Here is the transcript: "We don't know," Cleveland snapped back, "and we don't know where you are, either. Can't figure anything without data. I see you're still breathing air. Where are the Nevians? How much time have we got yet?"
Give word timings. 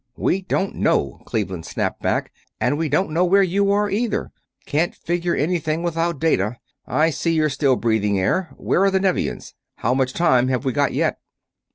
"We 0.17 0.41
don't 0.41 0.73
know," 0.73 1.21
Cleveland 1.27 1.67
snapped 1.67 2.01
back, 2.01 2.31
"and 2.59 2.75
we 2.75 2.89
don't 2.89 3.11
know 3.11 3.23
where 3.23 3.43
you 3.43 3.69
are, 3.71 3.87
either. 3.87 4.31
Can't 4.65 4.95
figure 4.95 5.35
anything 5.35 5.83
without 5.83 6.17
data. 6.17 6.57
I 6.87 7.11
see 7.11 7.33
you're 7.35 7.49
still 7.49 7.75
breathing 7.75 8.19
air. 8.19 8.51
Where 8.57 8.83
are 8.83 8.89
the 8.89 8.99
Nevians? 8.99 9.53
How 9.75 9.93
much 9.93 10.13
time 10.13 10.47
have 10.47 10.65
we 10.65 10.73
got 10.73 10.93
yet?" 10.95 11.19